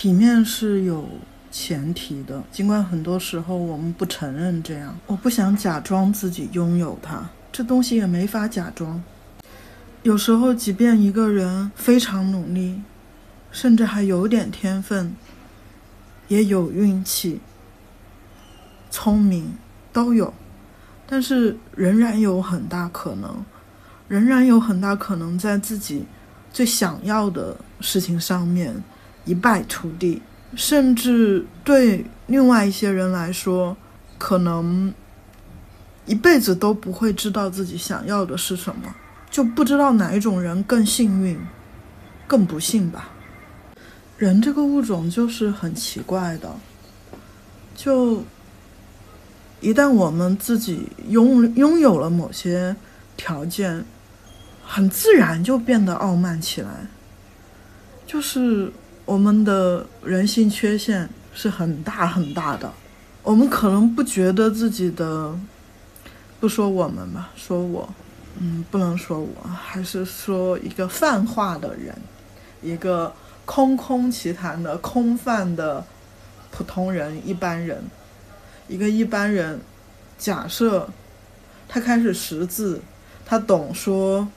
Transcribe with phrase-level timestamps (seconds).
[0.00, 1.06] 体面是有
[1.50, 4.98] 前提的，尽管很多时候我们不承认这样。
[5.06, 9.02] 我不想假装自己拥有它，这东西也没法假装。
[10.02, 12.80] 有时候，即便一个人非常努力，
[13.52, 15.14] 甚至还有点天分，
[16.28, 17.38] 也有运气、
[18.90, 19.52] 聪明
[19.92, 20.32] 都有，
[21.06, 23.44] 但是仍然有很大可能，
[24.08, 26.06] 仍然有很大可能在自己
[26.50, 28.74] 最想要的事情上面
[29.24, 30.20] 一败涂地，
[30.54, 33.76] 甚至对另外一些人来说，
[34.18, 34.92] 可能
[36.06, 38.94] 一辈子都不会知道自己想要的是什么。
[39.30, 41.38] 就不知道哪一种人更幸运，
[42.26, 43.10] 更不幸吧。
[44.18, 46.52] 人这个物种就是很奇怪的，
[47.76, 48.24] 就
[49.60, 52.74] 一旦我们自己拥拥有了某些
[53.16, 53.84] 条件，
[54.64, 56.68] 很自然就变得傲慢起来。
[58.04, 58.72] 就是
[59.10, 62.72] 我们的人性缺陷是很大很大的，
[63.24, 65.36] 我们可能不觉得自己的，
[66.38, 67.92] 不说我们吧，说我。
[68.38, 71.92] 嗯，不能说我，还是说一个泛化的人，
[72.62, 73.12] 一个
[73.44, 75.84] 空空其谈的空泛的
[76.52, 77.82] 普通人、一般人，
[78.68, 79.60] 一个一般人。
[80.16, 80.88] 假设
[81.68, 82.80] 他开始识字，
[83.26, 84.28] 他懂说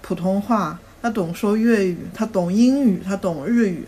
[0.00, 3.86] 普通话，他懂说粤语，他懂英语，他懂日语。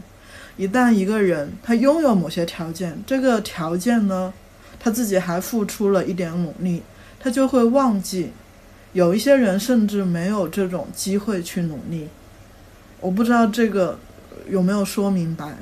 [0.57, 4.33] 一旦一个人他拥有某些条件，这个条件呢，
[4.79, 6.83] 他自己还付出了一点努力，
[7.21, 8.31] 他就会忘记。
[8.93, 12.09] 有一些人甚至没有这种机会去努力，
[13.01, 13.99] 我不知道这个
[14.49, 15.59] 有没有说明白。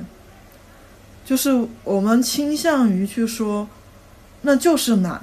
[1.25, 3.67] 就是我们倾向于去说，
[4.43, 5.19] 那就是难，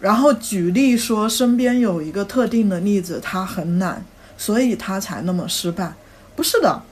[0.00, 4.04] 然后举例说身边有一个特定的例子，他很懒，
[4.36, 5.92] 所以他才那么失败。
[6.34, 6.82] 不是的，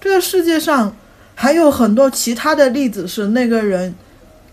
[0.00, 0.94] 这个世界上
[1.36, 3.94] 还有很多其他的例子，是那个人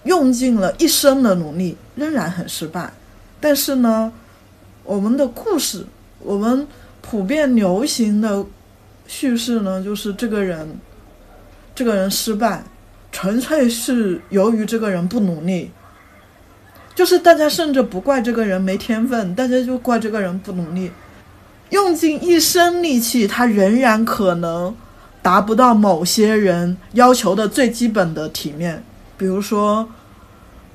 [0.03, 2.93] 用尽了一生的努力，仍然很失败。
[3.39, 4.13] 但是呢？
[4.85, 5.85] 我们的故事，
[6.19, 6.67] 我们
[7.01, 8.45] 普遍流行的
[9.07, 10.77] 叙事呢，就是这个人，
[11.73, 12.65] 这个人失败，
[13.09, 15.71] 纯粹是由于这个人不努力。
[16.93, 20.91] 就是大家甚至不怪这个人没天分，大家就怪这个人不努力，
[21.69, 24.75] 用尽一生力气，他仍然可能
[25.23, 28.83] 达不到某些人要求的最基本的体面，
[29.17, 29.89] 比如说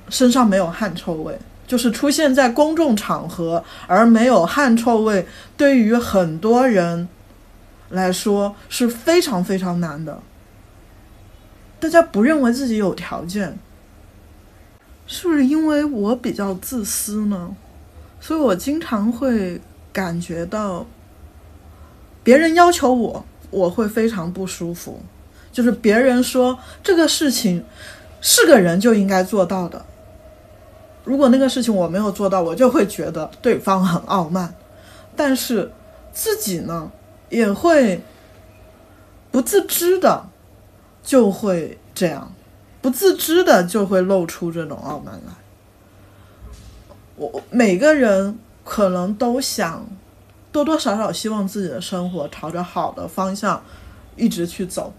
[0.08, 1.38] 身上没有汗臭味。
[1.66, 7.06] 就是出现在公众场合而没有汗臭味，对于很多人
[7.90, 10.18] 来说是非常非常难的。
[11.78, 13.58] 大家不认为自己有条件，
[15.06, 17.54] 是不是因为我比较自私呢？
[18.18, 19.60] 所以我经常会
[19.92, 20.86] 感觉到，
[22.24, 25.00] 别人要求我，我会非常不舒服。
[25.50, 27.64] 就是别人说这个事情
[28.20, 29.84] 是个人就应该做到的。
[31.04, 34.54] 如果那个事情我没有做到，我就会觉得对方很傲慢，
[35.16, 35.72] 但是
[36.12, 36.92] 自己呢
[37.30, 38.02] 也会
[39.30, 40.28] 不自知的
[41.02, 42.32] 就会这样，
[42.82, 45.32] 不自知的就会露出这种傲慢来。
[47.16, 49.86] 我每个人可能都想
[50.50, 53.62] 多多少少希望自己的生活朝着好的方向
[54.16, 54.92] 一直去走，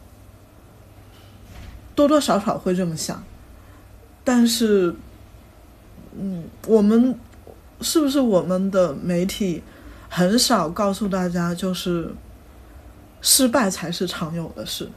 [1.96, 3.24] 多多少少会这么想，
[4.24, 4.96] 但是。
[6.20, 7.18] 嗯，我们
[7.82, 9.62] 是不是我们的媒体
[10.10, 12.12] 很少告诉大家，就是
[13.22, 14.90] 失败才是常有的事，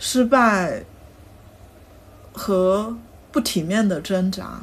[0.00, 0.84] 失败
[2.32, 2.96] 和
[3.30, 4.60] 不体面的挣扎，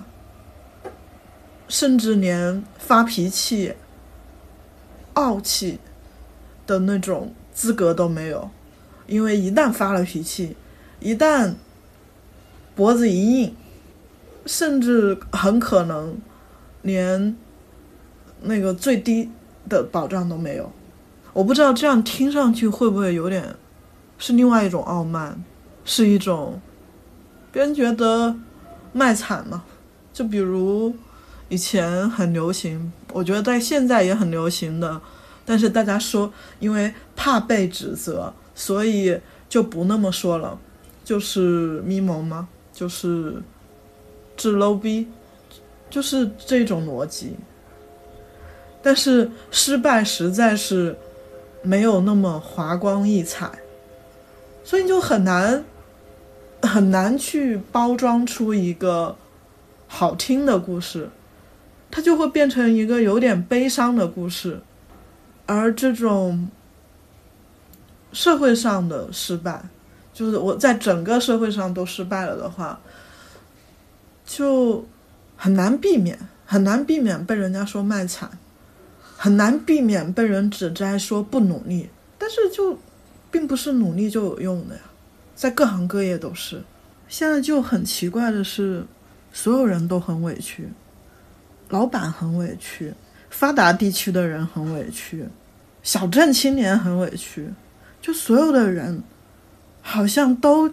[1.69, 3.73] 甚至连发脾气、
[5.13, 5.79] 傲气
[6.65, 8.49] 的那种资格都没有，
[9.07, 10.55] 因为一旦发了脾气，
[10.99, 11.53] 一旦
[12.75, 13.55] 脖子一硬。
[14.45, 16.17] 甚至很可能
[16.81, 17.33] 连
[18.41, 19.29] 那个最低
[19.69, 20.69] 的保障都没有。
[21.31, 23.55] 我不知道这样听上去会不会有点
[24.17, 25.41] 是另外一种傲慢，
[25.85, 26.59] 是一种
[27.53, 28.35] 别人觉得
[28.91, 29.63] 卖惨嘛？
[30.11, 30.93] 就比如
[31.47, 34.99] 以前很流行，我觉得在现在也很流行的，
[35.45, 39.17] 但是大家说因为怕被指责，所以
[39.47, 40.59] 就不那么说了，
[41.05, 42.49] 就是咪蒙吗？
[42.73, 43.41] 就是。
[44.35, 45.07] 是 low 逼，
[45.91, 47.35] 就是这种逻辑。
[48.81, 50.97] 但是失败实在是
[51.61, 53.49] 没有那么华光溢彩，
[54.63, 55.63] 所以就很难
[56.63, 59.15] 很难去包装出一个
[59.87, 61.07] 好听的故事，
[61.95, 64.59] 它就会变成一个有点悲伤的故事。
[65.45, 66.49] 而这种
[68.11, 69.61] 社会上的失败，
[70.11, 72.79] 就是我在整个社会上都失败了的话，
[74.25, 74.83] 就
[75.37, 76.17] 很难避免，
[76.47, 78.39] 很难避免被人家说卖惨，
[79.15, 81.89] 很难避免被人指摘说不努力。
[82.17, 82.79] 但是就
[83.29, 84.81] 并不是努力就有用的呀，
[85.35, 86.63] 在各行各业都是。
[87.07, 88.83] 现在就很奇怪的是，
[89.31, 90.69] 所有人都很委屈，
[91.73, 92.93] 老板很委屈，
[93.31, 95.25] 发达地区的人很委屈，
[95.81, 97.49] 小镇青年很委屈，
[97.99, 99.01] 就所有的人
[99.81, 100.71] 好像都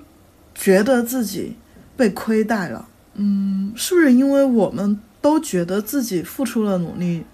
[0.54, 1.56] 觉得自己
[1.96, 2.86] 被亏待了。
[3.14, 7.24] 嗯，是不是因为我们都觉得自己付出了努力，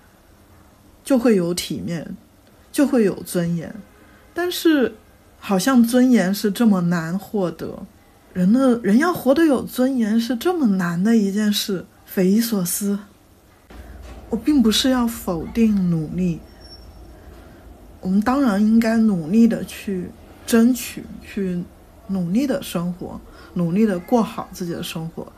[1.02, 2.16] 就会有体面，
[2.70, 3.74] 就会有尊严？
[4.32, 4.94] 但是，
[5.40, 7.84] 好像尊严是这么难获得，
[8.32, 12.96] 人的人要活得有尊严是这么难的一件事，匪夷所思。
[14.28, 16.40] 我并不是要否定努力，
[18.00, 20.10] 我们当然应该努力的去
[20.46, 21.64] 争取，去
[22.08, 23.20] 努力的生活，
[23.54, 25.32] 努力的过好自己的生活，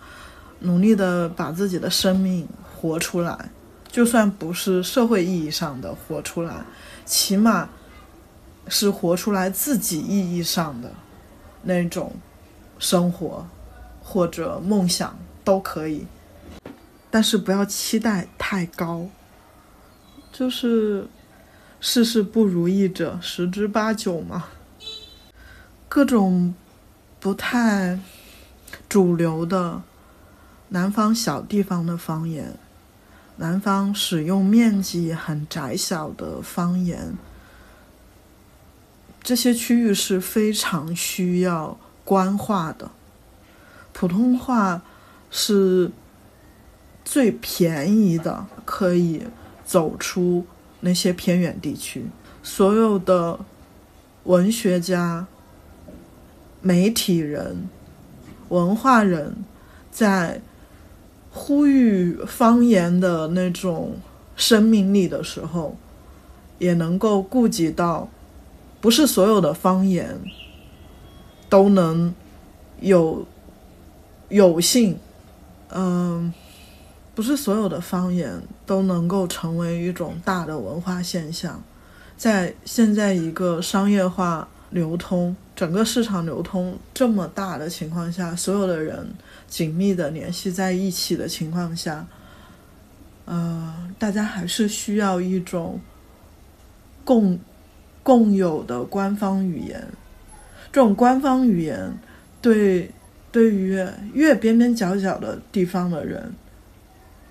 [0.61, 3.51] 努力的把自己的生命活出来，
[3.89, 6.65] 就算不是社会意义上的活出来，
[7.05, 7.69] 起码。
[8.71, 10.93] 是活出来自己意义上的
[11.63, 12.13] 那种
[12.79, 13.47] 生活
[14.03, 16.07] 或者梦想都可以，
[17.11, 19.09] 但是不要期待太高。
[20.31, 21.09] 就是
[21.81, 24.45] 事事不如意者十之八九嘛，
[25.89, 26.55] 各种
[27.19, 27.99] 不太
[28.89, 29.83] 主流的
[30.69, 32.57] 南方小地方的方言，
[33.37, 37.17] 南方使用面积很窄小的方言。
[39.23, 42.91] 这些区域是非常需要官话的，
[43.93, 44.83] 普通话
[45.31, 45.91] 是
[47.11, 49.23] 最便宜的，可以
[49.65, 50.45] 走出
[50.81, 52.05] 那些偏远地区。
[52.43, 53.41] 所有的
[54.25, 55.27] 文学家、
[56.61, 57.67] 媒体人、
[58.51, 59.35] 文化人，
[59.91, 60.43] 在
[61.33, 63.97] 呼吁方言的那种
[64.37, 65.79] 生命力的时候，
[66.59, 68.07] 也能够顾及到。
[68.83, 70.21] 不是所有的方言
[71.49, 72.15] 都能
[72.81, 73.27] 有
[74.29, 74.99] 有幸，
[75.71, 76.33] 嗯，
[77.19, 81.61] 不是所有的方言都能够成为一种大的文化现象。
[82.17, 89.05] 在现在一个商业化流通、整个市场流通这么大的情况下，所有的人
[89.49, 92.07] 紧密的联系在一起的情况下，
[93.25, 95.81] 呃，大家还是需要一种
[97.05, 97.37] 共。
[98.01, 99.87] 共有的官方语言，
[100.73, 101.93] 这种官方语言
[102.41, 102.91] 对
[103.31, 106.33] 对于越边边角角的地方的人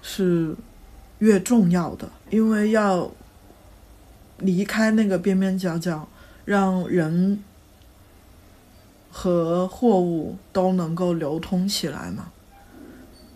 [0.01, 0.55] 是
[1.19, 3.11] 越重要的，因为要
[4.39, 6.07] 离开那个边边角角，
[6.45, 7.43] 让人
[9.11, 12.31] 和货物都能够流通起来嘛。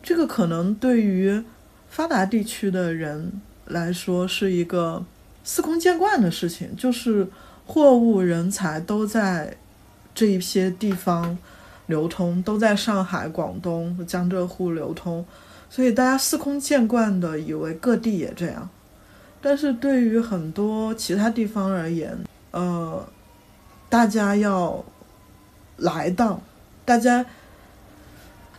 [0.03, 1.43] 这个可能对于
[1.89, 5.05] 发达地区的人来说是一个。
[5.43, 7.27] 司空见惯的事情，就是
[7.65, 9.57] 货物、人才都在
[10.13, 11.35] 这一些地方
[11.87, 15.25] 流通，都在上海、广东、江浙沪流通，
[15.71, 18.69] 所以大家司空见惯的以为各地也这样。
[19.41, 22.15] 但是对于很多其他地方而言，
[22.51, 23.07] 呃，
[23.89, 24.83] 大家要
[25.77, 26.41] 来到，
[26.83, 27.25] 大家，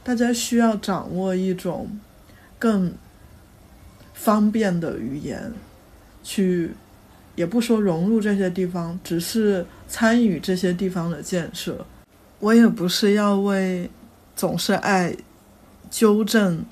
[0.02, 1.87] 大家需要掌握一种
[2.58, 2.90] 更
[4.14, 5.52] 方便的语言。
[6.25, 6.70] 去，
[7.34, 11.84] 也不说融入这些地方，只是参与这些地方的建设。
[12.40, 13.90] 我也不是要为
[14.34, 15.14] 总是爱
[15.90, 16.64] 纠正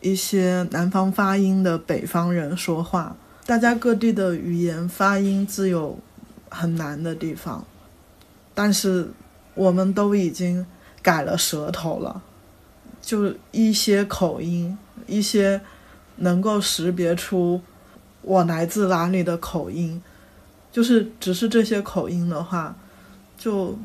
[0.00, 3.16] 一些南方发音的北方人说话。
[3.46, 5.98] 大家各地的语言发音自有
[6.50, 7.64] 很难的地方，
[8.54, 9.10] 但是
[9.54, 10.66] 我们都已经
[11.00, 12.22] 改了舌头了，
[13.00, 14.76] 就一些口音，
[15.06, 15.60] 一些
[16.16, 17.60] 能够识别出。
[18.20, 20.02] 我来自哪里的口音，
[20.70, 22.76] 就是只是这些口音的话，
[23.38, 23.78] 就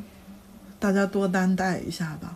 [0.78, 2.36] 大家多担待一下吧。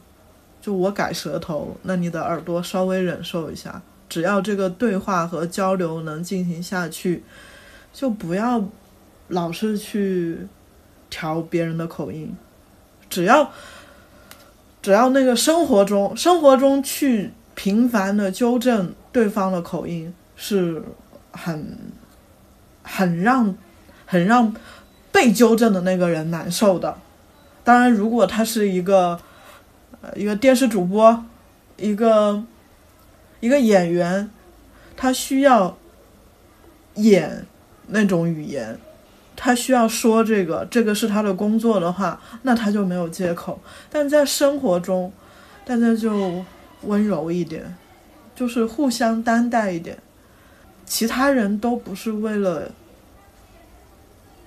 [0.67, 3.81] 就我改舌头，那你的耳朵稍微忍受一下。
[4.09, 7.23] 只要这个对话和交流能进行下去，
[7.93, 8.61] 就不要
[9.29, 10.45] 老是去
[11.09, 12.35] 调别人的口音。
[13.09, 13.49] 只要
[14.81, 20.83] 只要那个生活中生活中去频繁的纠正对方的口音是。
[21.29, 21.77] 很，
[22.81, 23.55] 很让，
[24.07, 24.51] 很让
[25.11, 26.97] 被纠正的那个人难受的。
[27.63, 29.19] 当然，如果他是一个，
[30.15, 31.25] 一个电视主播，
[31.77, 32.43] 一个，
[33.39, 34.29] 一个演员，
[34.95, 35.77] 他需要
[36.95, 37.45] 演
[37.87, 38.77] 那种语言，
[39.35, 43.59] 他需要说这个，这个是他的工作的话，那他就没有借口。
[43.89, 45.11] 但在生活中，
[45.65, 46.43] 大家就
[46.83, 47.75] 温柔一点，
[48.35, 49.97] 就是互相担待一点。
[50.85, 52.71] 其他人都不是为了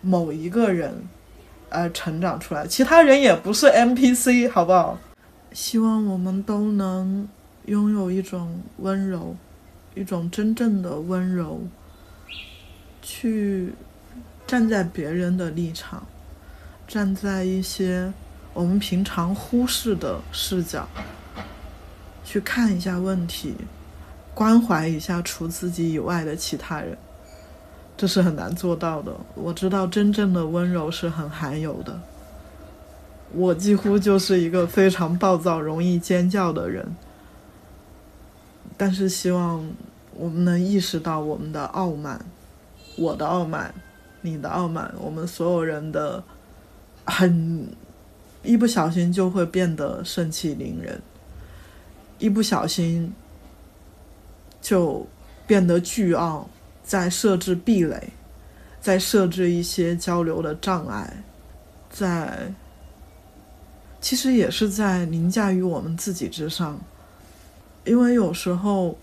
[0.00, 1.06] 某一个人
[1.68, 4.98] 而成长出来，其他人也不是 NPC，好不好？
[5.52, 7.28] 希望我们都能
[7.66, 9.36] 拥有一种温柔，
[9.94, 11.60] 一种真正的温柔，
[13.02, 13.72] 去
[14.46, 16.06] 站在别人的立场，
[16.86, 18.12] 站在一些
[18.54, 20.88] 我们平常忽视的视角，
[22.24, 23.54] 去看一下问题，
[24.34, 26.96] 关怀一下除自己以外的其他人，
[27.96, 29.12] 这是很难做到的。
[29.34, 32.00] 我知道真正的温柔是很罕有的。
[33.32, 36.84] 我几乎就是一个非常暴躁、容易尖叫的人，
[38.76, 39.64] 但是希望
[40.16, 42.20] 我们能意识到我们的傲慢，
[42.96, 43.72] 我的傲慢，
[44.20, 46.22] 你的傲慢，我们所有人的
[47.04, 47.68] 很
[48.42, 51.00] 一不小心就会变得盛气凌人，
[52.18, 53.12] 一不小心
[54.60, 55.06] 就
[55.46, 56.50] 变得倨傲，
[56.82, 58.08] 在设置壁垒，
[58.80, 61.22] 在设置一些交流的障碍，
[61.88, 62.52] 在。
[64.00, 66.80] 其实也是在凌驾于我们自己之上，
[67.84, 68.98] 因为有时候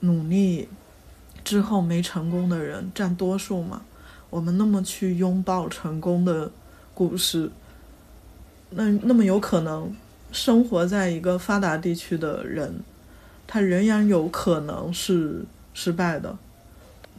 [0.00, 0.68] 努力
[1.44, 3.82] 之后没成功的人占多数嘛。
[4.28, 6.50] 我们那么去拥抱成功的
[6.92, 7.50] 故事，
[8.70, 9.94] 那那么有可能
[10.32, 12.80] 生活在一个发达地区的人，
[13.46, 16.36] 他仍然有可能是失败的。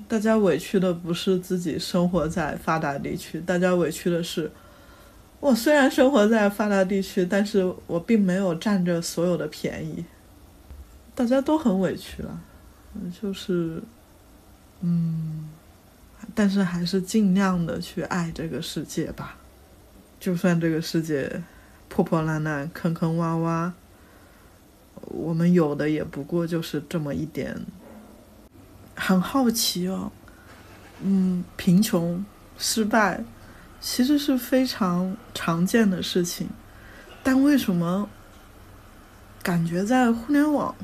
[0.10, 4.52] 大家委屈的不是自己生活在发达地区，大家委屈的是。
[5.40, 10.04] 我虽然生活在发达地区，但是我并没有占着所有的便宜。
[11.14, 12.40] 大家都很委屈了，
[13.22, 13.82] 就是，
[14.82, 15.50] 嗯，
[16.34, 19.38] 但是还是尽量的去爱这个世界吧。
[20.20, 21.42] 就算这个世界
[21.88, 23.72] 破破烂烂、坑坑洼洼，
[25.02, 27.56] 我们有的也不过就是这么一点。
[28.96, 30.12] 很好奇哦，
[31.02, 32.26] 嗯，贫穷、
[32.58, 33.24] 失败。
[33.90, 36.50] 其实是非常常见的事情，
[37.24, 38.10] 但为什么
[39.42, 40.76] 感觉在互联网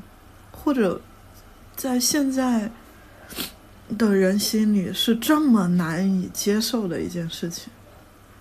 [0.50, 0.98] 或者
[1.76, 2.70] 在现在
[3.98, 7.70] 的人心里是这么难以接受的一件事情？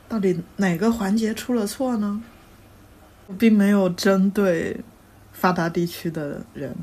[0.08, 2.24] 到底哪个环节出了错呢？
[3.28, 4.80] 我并没有针对
[5.34, 6.74] 发达地区的人，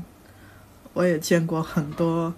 [0.93, 2.31] 我也见过很多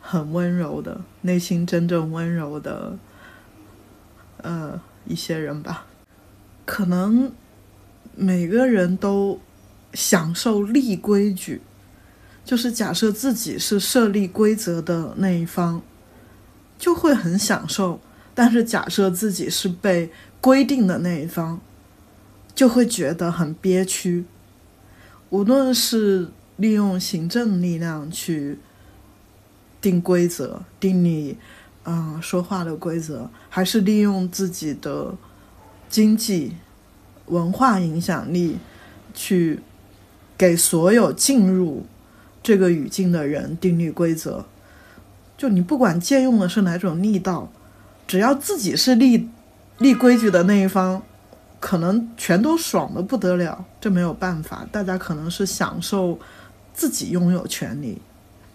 [0.00, 2.96] 很温柔的、内心真正温柔的。
[4.46, 5.86] 呃，一些人吧，
[6.64, 7.32] 可能
[8.14, 9.40] 每个人都
[9.92, 11.60] 享受立规矩，
[12.44, 15.82] 就是假设自己是设立规则的那一方，
[16.78, 17.98] 就会很享受；
[18.36, 21.60] 但是假设自己是被规定的那一方，
[22.54, 24.26] 就会觉得很憋屈。
[25.30, 28.60] 无论是利用行政力量去
[29.80, 31.36] 定规则，定你。
[31.88, 35.14] 嗯，说话的规则，还是利用自己的
[35.88, 36.56] 经济、
[37.26, 38.58] 文化影响力，
[39.14, 39.60] 去
[40.36, 41.86] 给所有进入
[42.42, 44.44] 这个语境的人定立规则。
[45.38, 47.52] 就你不管借用的是哪种力道，
[48.08, 49.28] 只要自己是立
[49.78, 51.00] 立规矩的那一方，
[51.60, 53.64] 可能全都爽的不得了。
[53.80, 56.18] 这没有办法，大家可能是享受
[56.74, 58.02] 自己拥有权利，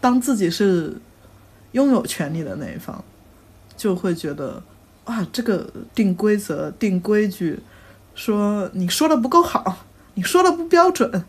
[0.01, 0.99] 当自己是
[1.71, 3.01] 拥有权利的那一方。
[3.75, 4.61] 就会觉得，
[5.05, 7.59] 哇，这个定规则、定规矩，
[8.13, 11.23] 说你说的不够好，你说的不标准，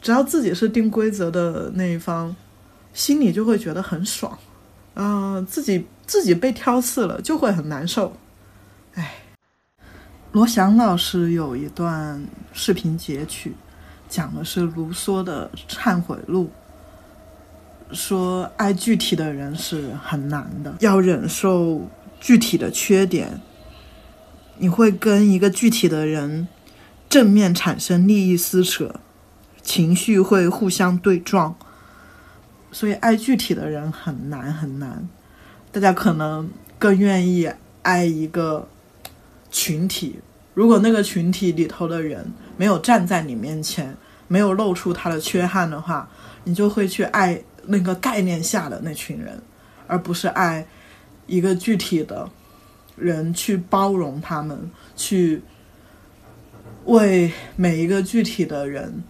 [0.00, 2.34] 只要自己是定规则的那一方，
[2.92, 4.38] 心里就会觉得很爽，
[4.94, 8.16] 啊，自己自己被挑刺了，就会很难受。
[8.94, 9.16] 哎，
[10.32, 13.54] 罗翔老师有一段视频截取，
[14.08, 16.50] 讲的是卢梭的忏悔录。
[17.94, 21.88] 说爱具体的人是很难的，要忍受
[22.20, 23.40] 具体的缺点。
[24.58, 26.48] 你会跟一个具体的人
[27.08, 28.96] 正面产生利益撕扯，
[29.62, 31.56] 情绪会互相对撞，
[32.70, 35.08] 所以爱具体的人很难很难。
[35.72, 37.50] 大家可能更愿意
[37.82, 38.68] 爱一个
[39.50, 40.20] 群体，
[40.54, 43.96] 如果那个群体里头的人没有站在你面前，
[44.28, 46.08] 没有露出他的缺憾的话，
[46.44, 47.42] 你就会去爱。
[47.66, 49.40] 那个概念下的那群人，
[49.86, 50.66] 而不是爱
[51.26, 52.30] 一个具体的
[52.96, 55.42] 人去包容他们，去
[56.84, 59.02] 为每一个具体的人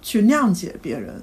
[0.00, 1.22] 去谅解别人，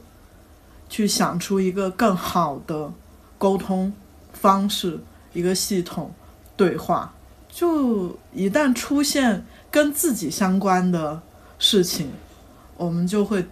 [0.90, 2.92] 去想出一个更好的
[3.38, 3.92] 沟通
[4.34, 5.00] 方式，
[5.34, 6.14] 一个系统，
[6.56, 7.14] 对话。
[7.52, 11.22] 就一旦出现跟自己相关的
[11.58, 12.12] 事情，
[12.78, 13.44] 我们就会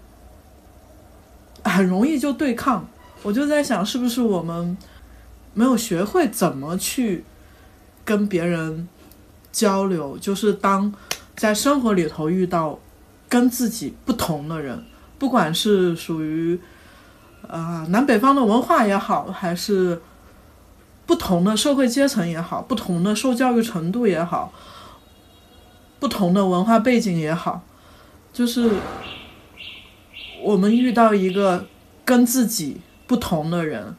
[1.68, 2.88] 很容易就对抗。
[3.24, 4.78] 我就在想，是不是我们
[5.54, 7.26] 没有学会怎么去
[8.06, 8.88] 跟别人
[9.52, 10.18] 交流？
[10.18, 10.94] 就是当
[11.36, 12.80] 在生活里头遇到
[13.28, 14.84] 跟自己不同的人，
[15.18, 16.60] 不管是属于
[17.48, 20.02] 啊南北方的文化也好，还是
[21.06, 24.54] 不同的社会阶层也好，不同的受教育程度也好，
[26.00, 27.64] 不同的文化背景也好，
[28.32, 28.70] 就是
[30.48, 31.66] 我们遇到一个
[32.04, 32.82] 跟自己。
[33.08, 33.96] 不同的人，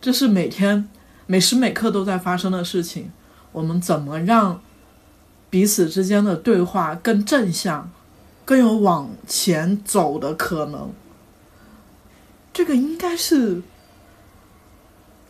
[0.00, 0.88] 这是每天
[1.26, 3.10] 每时每刻都在发生的事情。
[3.50, 4.62] 我们怎么让
[5.50, 7.90] 彼此之间的对话更正向，
[8.44, 10.92] 更有往前走的可能？
[12.52, 13.60] 这个应该是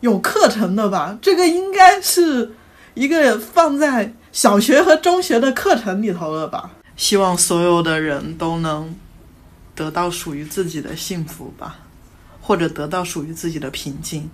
[0.01, 1.19] 有课程的吧？
[1.23, 2.53] 这个应该是
[2.93, 6.73] 一个放在小学和中学的课程里头的吧？
[6.99, 8.95] 希望所有的人都能
[9.83, 11.81] 得到属于自己的幸福吧。
[12.41, 14.29] 或者得到属于自己的平静。